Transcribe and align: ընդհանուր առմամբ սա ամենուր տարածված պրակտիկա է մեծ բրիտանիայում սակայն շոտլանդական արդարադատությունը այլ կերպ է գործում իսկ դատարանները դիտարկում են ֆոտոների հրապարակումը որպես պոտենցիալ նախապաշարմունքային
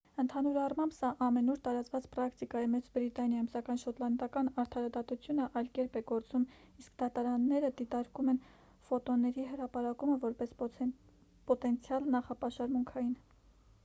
ընդհանուր 0.21 0.55
առմամբ 0.59 0.93
սա 0.99 1.09
ամենուր 1.23 1.59
տարածված 1.65 2.05
պրակտիկա 2.15 2.61
է 2.67 2.69
մեծ 2.75 2.87
բրիտանիայում 2.95 3.49
սակայն 3.55 3.81
շոտլանդական 3.81 4.49
արդարադատությունը 4.63 5.45
այլ 5.61 5.69
կերպ 5.77 5.99
է 6.01 6.03
գործում 6.13 6.47
իսկ 6.85 6.97
դատարանները 7.03 7.71
դիտարկում 7.83 8.33
են 8.35 8.41
ֆոտոների 8.89 9.47
հրապարակումը 9.53 10.17
որպես 10.27 10.57
պոտենցիալ 11.53 12.11
նախապաշարմունքային 12.19 13.17